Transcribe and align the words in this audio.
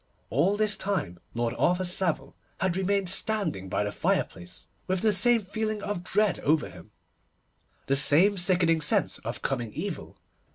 All 0.31 0.57
this 0.57 0.77
time 0.77 1.19
Lord 1.35 1.53
Arthur 1.59 1.83
Savile 1.85 2.35
had 2.59 2.75
remained 2.75 3.07
standing 3.07 3.69
by 3.69 3.83
the 3.83 3.91
fireplace, 3.91 4.65
with 4.87 5.01
the 5.01 5.13
same 5.13 5.43
feeling 5.43 5.83
of 5.83 6.03
dread 6.03 6.39
over 6.39 6.71
him, 6.71 6.89
the 7.85 7.95
same 7.95 8.35
sickening 8.39 8.81
sense 8.81 9.19
of 9.19 9.43
coming 9.43 9.71
evil. 9.73 10.17